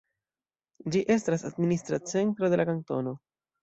[0.95, 3.19] Ĝi estas administra centro de la kantono.